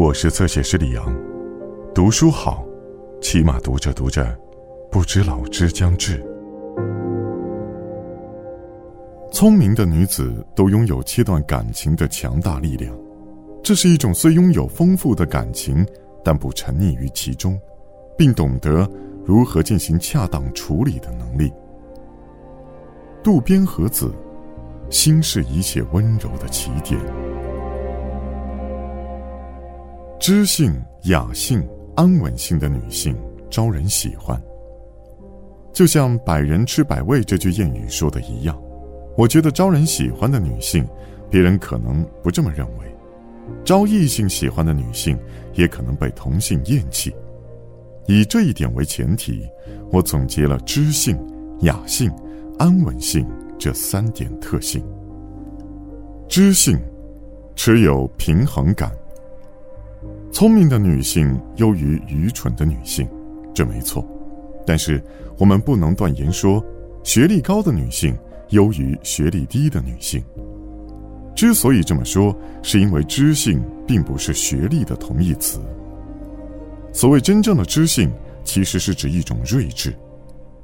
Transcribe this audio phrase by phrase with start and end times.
[0.00, 1.14] 我是侧写师李阳，
[1.94, 2.64] 读书好，
[3.20, 4.34] 起码读着读着，
[4.90, 6.24] 不知老之将至。
[9.30, 12.96] 聪明的女子都拥有切断感情的强大力量，
[13.62, 15.86] 这是一种虽拥有丰富的感情，
[16.24, 17.60] 但不沉溺于其中，
[18.16, 18.90] 并懂得
[19.22, 21.52] 如何进行恰当处理的能力。
[23.22, 24.10] 渡边和子，
[24.88, 26.98] 心是一切温柔的起点。
[30.20, 30.70] 知性、
[31.04, 31.66] 雅性、
[31.96, 33.16] 安稳性的女性
[33.48, 34.38] 招人喜欢。
[35.72, 38.54] 就像“百人吃百味”这句谚语说的一样，
[39.16, 40.86] 我觉得招人喜欢的女性，
[41.30, 42.84] 别人可能不这么认为；
[43.64, 45.18] 招异性喜欢的女性，
[45.54, 47.10] 也可能被同性厌弃。
[48.06, 49.48] 以这一点为前提，
[49.90, 51.18] 我总结了知性、
[51.60, 52.12] 雅性、
[52.58, 53.26] 安稳性
[53.58, 54.84] 这三点特性。
[56.28, 56.78] 知性，
[57.56, 58.92] 持有平衡感。
[60.40, 63.06] 聪明的女性优于愚蠢的女性，
[63.52, 64.02] 这没错。
[64.66, 64.98] 但是
[65.36, 66.64] 我们不能断言说，
[67.04, 68.16] 学历高的女性
[68.48, 70.24] 优于学历低的女性。
[71.36, 75.60] 之所以这么说，是因为知性并不是学历的同义词。
[76.90, 78.10] 所谓真正的知性，
[78.42, 79.94] 其实是指一种睿智。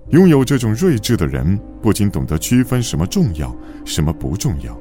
[0.08, 3.54] 拥有这种睿智的人，不仅懂得区分什么重要，
[3.84, 4.74] 什么不重要，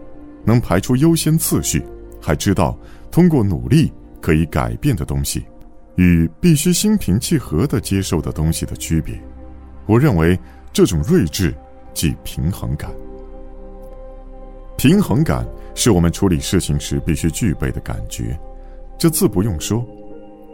[0.46, 1.84] 能排出优先次序，
[2.22, 2.80] 还知道
[3.12, 3.92] 通过努力。
[4.26, 5.46] 可以改变的东西，
[5.98, 9.14] 与必须心平气和的接受的东西的区别，
[9.86, 10.36] 我认为
[10.74, 11.54] 这种睿智
[11.94, 12.90] 即平衡感。
[14.78, 18.36] 平衡感是我们处理事情时必须具备的感觉，
[18.98, 19.86] 这自不用说。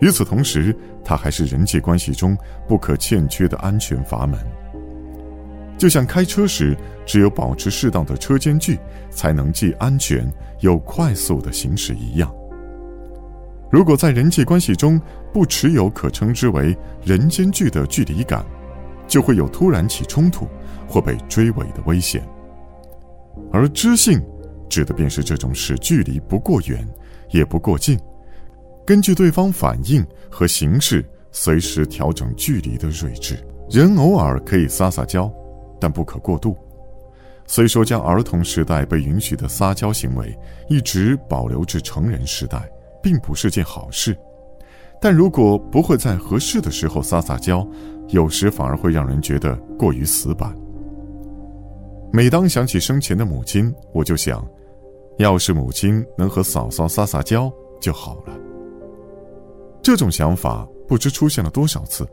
[0.02, 4.38] 与此同时，它还是人际关系中不可欠缺的安全阀门。
[5.78, 6.76] 就像开车时，
[7.06, 8.78] 只有保持适当的车间距，
[9.10, 12.30] 才能既安全又快速的行驶一样。
[13.72, 15.00] 如果在人际关系中
[15.32, 18.46] 不持有可称之为人间距的距离感，
[19.08, 20.46] 就会有突然起冲突
[20.86, 22.22] 或被追尾的危险。
[23.50, 24.22] 而知性，
[24.70, 26.86] 指的便是这种使距离不过远，
[27.30, 27.98] 也不过近，
[28.86, 33.38] 根据对方反应和形势随时调整距离的睿智。
[33.70, 35.32] 人偶尔可以撒撒娇，
[35.80, 36.58] 但不可过度。
[37.48, 42.70] 虽说将儿童时代被允许的撒娇行为一直保留至成人时代。
[43.02, 44.18] 并不是件好事，
[45.02, 47.68] 但如果不会在合适的时候撒撒娇，
[48.10, 50.56] 有时反而会让人觉得过于死板。
[52.14, 54.46] 每当想起生前的母亲，我就想，
[55.18, 58.38] 要是母亲能和嫂嫂撒撒娇就好了。
[59.82, 62.08] 这种想法不知出现了多少次。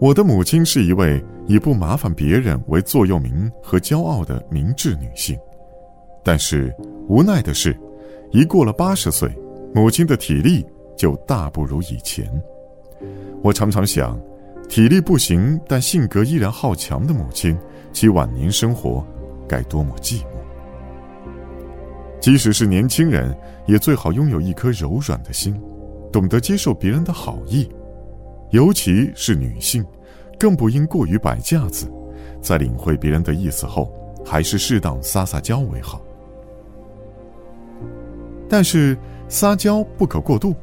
[0.00, 5.38] 我的母亲是一位以不麻烦别人为座右铭和骄傲的明智女性，
[6.22, 6.74] 但是
[7.08, 7.74] 无奈的是，
[8.30, 9.30] 一过了八十岁。
[9.74, 10.64] 母亲的体力
[10.96, 12.24] 就大不如以前。
[13.42, 14.16] 我常常想，
[14.68, 17.58] 体力不行但性格依然好强的母亲，
[17.92, 19.04] 其晚年生活
[19.48, 20.26] 该多么寂寞。
[22.20, 23.36] 即使是年轻人，
[23.66, 25.60] 也最好拥有一颗柔软的心，
[26.12, 27.68] 懂得接受别人的好意，
[28.50, 29.84] 尤其是女性，
[30.38, 31.90] 更不应过于摆架子，
[32.40, 33.92] 在领会别人的意思后，
[34.24, 36.00] 还是适当撒撒娇为好。
[38.54, 38.96] 但是。
[39.26, 40.54] 撒娇不可过度，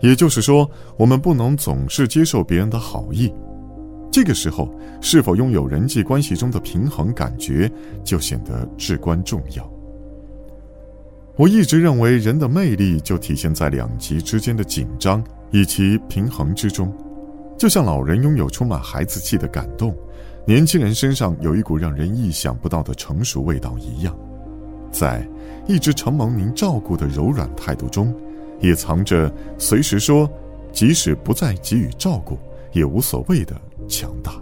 [0.00, 3.30] 也就是说，我们不能总是接受别人的好意。
[4.10, 7.70] 这个时候，是否拥有人际关系中的平衡感觉，
[8.04, 9.68] 就显得至关重要。
[11.36, 16.90] 我一直认为，人的魅力就体现在两极之间的紧张以及平衡之中。
[17.58, 19.94] 就像老人拥有充满孩子气的感动，
[20.46, 24.16] 年轻人身上有一股让人意想不到的成熟味道一样。
[24.90, 25.26] 在
[25.66, 28.14] 一直承蒙您照顾的柔软态度中，
[28.60, 30.30] 也藏着随时说，
[30.72, 32.38] 即使不再给予照顾
[32.72, 33.54] 也无所谓的
[33.86, 34.32] 强大。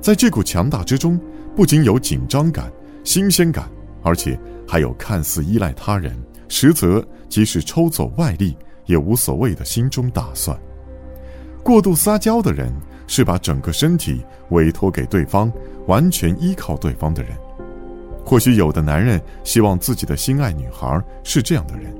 [0.00, 1.20] 在这股强大之中，
[1.54, 2.72] 不仅有紧张感、
[3.04, 3.68] 新鲜感，
[4.02, 6.16] 而且还有看似依赖他人，
[6.48, 8.56] 实则即使抽走外力
[8.86, 10.58] 也无所谓的心中打算。
[11.62, 12.72] 过度撒娇的人，
[13.06, 15.52] 是把整个身体委托给对方，
[15.86, 17.32] 完全依靠对方的人。
[18.24, 21.92] 或许有的男人希望自己的心爱女孩是这样的人，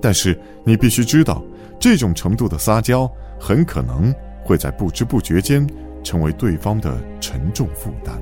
[0.00, 1.42] 但是你必须知道，
[1.80, 3.10] 这种程度的撒娇
[3.40, 4.14] 很可能
[4.44, 5.66] 会在不知不觉间
[6.04, 8.14] 成为对方的沉重负担。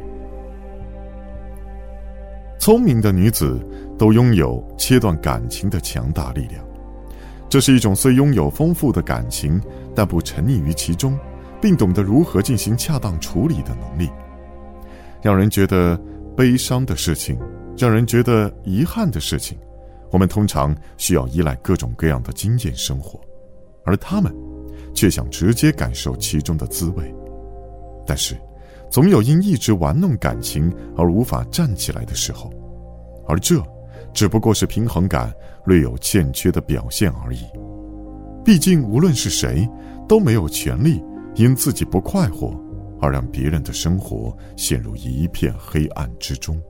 [2.58, 3.61] 聪明的女子
[3.99, 6.64] 都拥有切断感情的强大力量，
[7.49, 9.61] 这是一种虽拥有丰富的感情，
[9.94, 11.19] 但不沉溺于其中，
[11.61, 14.08] 并懂得如何进行恰当处理的能力，
[15.20, 16.00] 让人觉得。
[16.37, 17.38] 悲伤的事情，
[17.77, 19.59] 让人觉得遗憾的事情，
[20.11, 23.21] 我们通常需要依赖各种各样的经验生活，
[23.85, 24.35] 而他们
[24.94, 27.15] 却想直接感受其中的滋味。
[28.06, 28.37] 但是，
[28.91, 32.50] 总有因一直玩弄感情而无法站起来的时候，
[33.29, 33.62] 而这
[34.12, 35.32] 只不过是平衡感
[35.65, 37.44] 略有欠缺的表现而已。
[38.44, 39.69] 毕竟，无论是谁，
[40.09, 41.00] 都没有权利
[41.37, 42.53] 因自己不快活
[43.00, 46.61] 而让别人的生活陷入一片黑暗之中。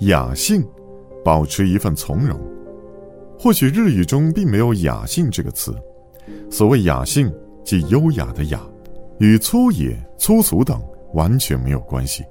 [0.00, 0.62] 雅兴，
[1.24, 2.38] 保持一份从容。
[3.38, 5.74] 或许日语中并没有“雅兴”这个词。
[6.50, 7.32] 所谓雅兴，
[7.64, 8.60] 即优雅的雅，
[9.18, 12.24] 与粗野、粗俗等完全没有关系。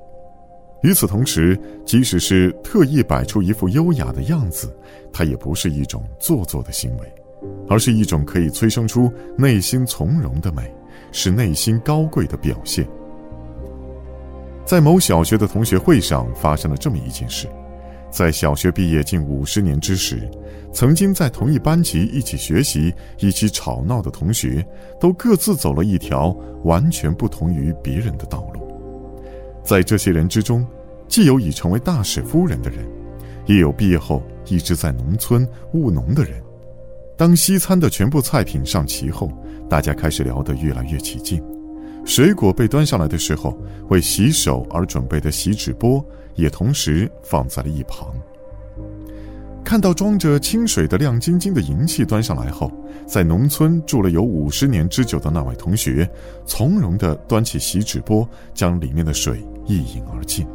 [0.82, 4.76] 与此同时，即使是特意摆出一副优雅的样子，
[5.12, 7.12] 它也不是一种做作的行为，
[7.68, 10.72] 而是一种可以催生出内心从容的美，
[11.16, 12.86] 是内心高贵的表现。
[14.66, 17.48] 在某小学的同学会上发生了这么一件事，
[18.12, 20.30] 在小学毕业近五十年之时，
[20.74, 24.66] 曾经在同一班级一起学习、一起吵闹的同学，
[25.00, 26.36] 都各自走了一条
[26.66, 28.60] 完全不同于别人的道路。
[29.64, 30.68] 在这些人之中，
[31.08, 32.86] 既有已成为大使夫人的人，
[33.46, 36.45] 也有毕业后一直在农村务农的人。
[37.18, 39.32] 当西餐的全部菜品上齐后，
[39.70, 41.42] 大家开始聊得越来越起劲。
[42.04, 43.58] 水果被端上来的时候，
[43.90, 48.14] 为洗手而准备的锡纸钵也同时放在了一旁。
[49.64, 52.72] 看到装着清水的亮晶晶的银器端上来后，
[53.08, 56.08] 在农村住了有五十年之久的那位同学，
[56.46, 60.46] 从容地端起锡纸钵，将里面的水一饮而尽。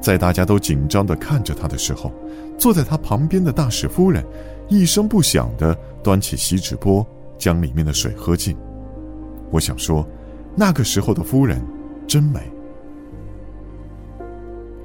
[0.00, 2.12] 在大家都紧张地看着他的时候，
[2.56, 4.24] 坐在他旁边的大使夫人，
[4.68, 7.06] 一声不响地端起锡纸钵，
[7.38, 8.56] 将里面的水喝尽。
[9.50, 10.06] 我想说。
[10.56, 11.60] 那个时候的夫人，
[12.06, 12.40] 真美。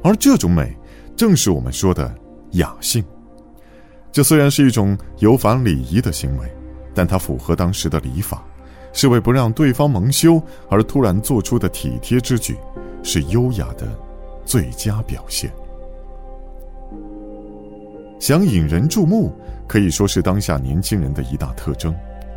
[0.04, 0.76] 而这种美，
[1.16, 2.12] 正是我们说的
[2.54, 3.06] 雅兴。
[4.12, 6.52] 这虽然是一种有反礼仪的行为，
[6.96, 8.44] 但它符合当时的礼法，
[8.94, 10.42] 是为不让对方蒙羞
[10.72, 12.58] 而突然做出的体贴之举，
[13.04, 13.88] 是优雅的
[14.44, 15.54] 最佳表现。
[18.20, 19.34] 想引人注目，
[19.68, 21.96] 可以说是当下年轻人的一大特征。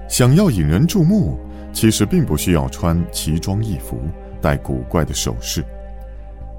[0.08, 1.38] 想要引人注目。
[1.74, 3.98] 其实并不需要穿奇装异服、
[4.42, 5.64] 戴古怪的首饰。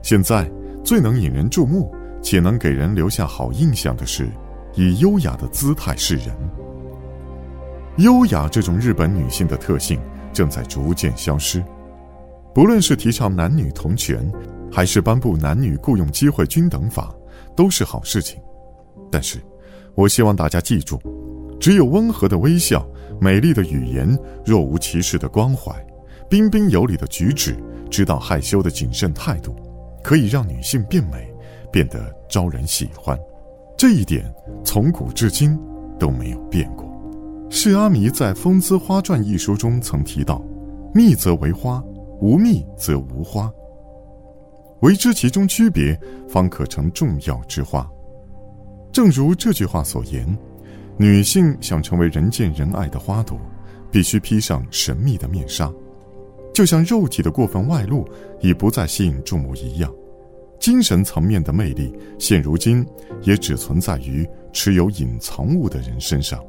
[0.02, 0.50] 现在
[0.84, 4.28] 最能引人注目且能给人留下好印象的是，
[4.74, 6.36] 以优雅的姿态示人。
[7.98, 10.00] 优雅这种日本女性的特性
[10.34, 11.64] 正在逐渐消失。
[12.52, 14.28] 不论是提倡男女同权，
[14.72, 17.14] 还是颁布男女雇佣机会均等法，
[17.56, 18.42] 都是好事情。
[19.14, 19.38] 但是，
[19.94, 21.00] 我希望大家记住，
[21.60, 22.84] 只有温和的微笑。
[23.22, 25.72] 美丽的语言，若无其事的关怀，
[26.28, 27.56] 彬彬有礼的举止，
[27.92, 29.56] 知道害羞的谨慎态度，
[30.04, 31.32] 可以让女性变美，
[31.72, 33.16] 变得招人喜欢。
[33.78, 34.26] 这一点
[34.64, 35.56] 从古至今
[36.00, 36.92] 都没有变过。
[37.52, 40.44] 释阿弥在《风姿花传》一书中曾提到
[40.92, 41.84] ：“蜜则为花，
[42.20, 43.54] 无蜜则无花。
[44.82, 47.88] 唯知其中区别，方可成重要之花。”
[48.94, 50.26] 正如这句话所言。
[50.96, 53.36] 女性想成为人见人爱的花朵，
[53.92, 55.74] 必须披上神秘的面纱，
[56.54, 58.08] 就像肉体的过分外露
[58.42, 59.92] 已不再吸引注目一样。
[60.60, 62.86] 精神层面的魅力，现如今
[63.24, 66.40] 也只存在于持有隐藏物的人身上。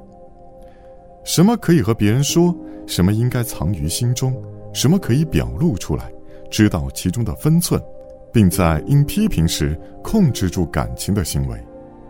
[1.24, 2.54] 什么可以和别人说，
[2.86, 4.36] 什么应该藏于心中，
[4.74, 6.12] 什么可以表露出来，
[6.50, 7.82] 知道其中的分寸，
[8.30, 11.58] 并在应批评时控制住感情的行为。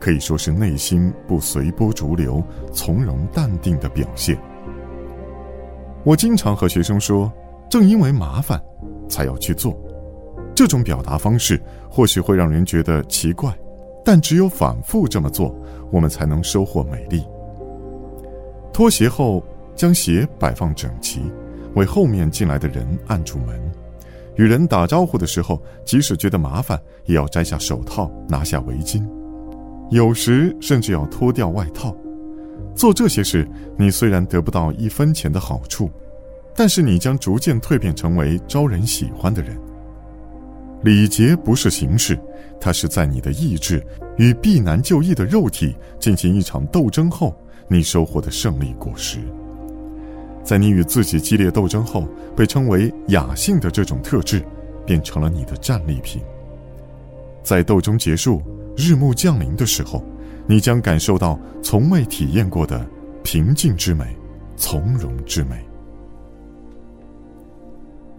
[0.05, 2.45] 可以说是内心不随波逐流、
[2.75, 4.39] 从容淡定的表现。
[6.05, 7.33] 我经常和学生说，
[7.71, 8.63] 正因为麻烦，
[9.09, 9.75] 才要去做。
[10.55, 11.59] 这种表达方式
[11.89, 13.51] 或许会让人觉得奇怪，
[14.05, 15.57] 但只有反复这么做，
[15.91, 17.25] 我们才能收获美丽。
[18.75, 19.43] 脱鞋后，
[19.75, 21.23] 将鞋摆放整齐，
[21.77, 23.59] 为后面进来的人按住门。
[24.37, 29.03] 与人打招呼的时候，即使觉得麻烦，也要摘下手套，拿下围巾。
[29.95, 31.97] 有时甚至要脱掉外套，
[32.75, 33.49] 做这些事，
[33.79, 35.89] 你虽然得不到一分钱的好处，
[36.53, 39.57] 但是你将逐渐蜕变成为招人喜欢的人。
[40.83, 42.19] 礼节不是形式，
[42.61, 43.81] 它是在你的意志
[44.17, 47.33] 与避难就义的肉体进行一场斗争后，
[47.69, 49.21] 你收获的胜利果实。
[50.43, 54.45] 在你与自己激烈斗争后，被称为雅兴的这种特质，
[54.85, 56.21] 变成了你的战利品。
[57.45, 58.43] 在斗争结束。
[58.77, 60.05] 日暮降临的时候，
[60.47, 62.87] 你将感受到从未体验过的
[63.23, 64.05] 平静之美、
[64.57, 65.57] 从容之美。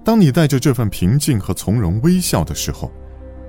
[0.04, 2.92] 当你带着这份平静和从容微笑的时候，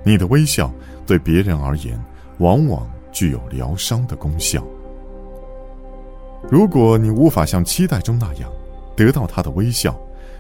[0.05, 0.73] 你的微笑
[1.07, 2.03] 对别人而言，
[2.39, 4.65] 往往具有疗伤的功效。
[6.51, 8.51] 如果你无法像期待中那样
[8.97, 9.99] 得到他的微笑，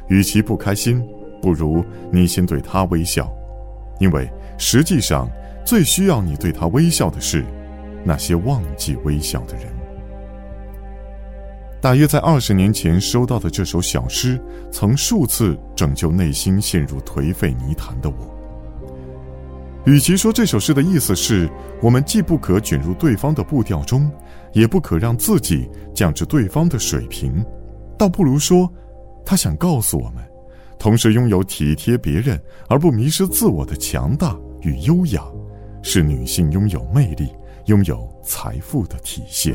[0.09, 1.07] 与其不开心，
[1.43, 3.31] 不如你先对他微笑，
[3.99, 5.29] 因为实际上
[5.67, 7.45] 最需要你对他微笑的是
[8.05, 9.67] 那些忘记微笑的人。
[11.81, 18.33] 大约在二十年前收到的这首小诗，曾数次拯救内心陷入颓废泥潭的我。
[19.85, 21.49] 与其说这首诗的意思是
[21.83, 24.11] 我们既不可卷入对方的步调中，
[24.53, 27.45] 也不可让自己降至对方的水平，
[27.99, 28.73] 倒不如说，
[29.25, 30.25] 他想告诉我们，
[30.79, 35.23] 同时拥有体贴别人而不迷失自我的强大与优雅，
[35.89, 37.33] 是女性拥有魅力、
[37.67, 39.55] 拥有财富的体现。